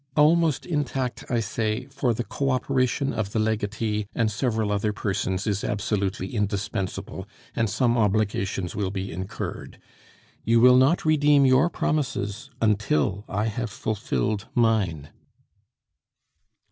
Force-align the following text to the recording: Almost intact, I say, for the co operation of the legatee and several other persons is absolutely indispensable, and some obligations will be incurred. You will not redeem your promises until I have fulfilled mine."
Almost 0.17 0.65
intact, 0.65 1.25
I 1.29 1.41
say, 1.41 1.85
for 1.91 2.11
the 2.11 2.23
co 2.23 2.49
operation 2.49 3.13
of 3.13 3.33
the 3.33 3.39
legatee 3.39 4.07
and 4.15 4.31
several 4.31 4.71
other 4.71 4.91
persons 4.91 5.45
is 5.45 5.63
absolutely 5.63 6.33
indispensable, 6.33 7.27
and 7.55 7.69
some 7.69 7.95
obligations 7.99 8.75
will 8.75 8.89
be 8.89 9.11
incurred. 9.11 9.77
You 10.43 10.59
will 10.59 10.77
not 10.77 11.05
redeem 11.05 11.45
your 11.45 11.69
promises 11.69 12.49
until 12.59 13.25
I 13.29 13.45
have 13.45 13.69
fulfilled 13.69 14.47
mine." 14.55 15.11